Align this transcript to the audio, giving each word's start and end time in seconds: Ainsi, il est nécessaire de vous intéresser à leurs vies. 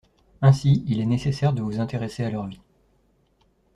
Ainsi, 0.41 0.83
il 0.87 0.99
est 0.99 1.05
nécessaire 1.05 1.53
de 1.53 1.61
vous 1.61 1.79
intéresser 1.79 2.23
à 2.25 2.31
leurs 2.31 2.47
vies. 2.47 2.63